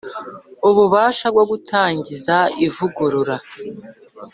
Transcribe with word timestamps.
Ububasha 0.69 1.25
bwo 1.33 1.43
gutangiza 1.51 2.35
ivugurura 2.65 3.35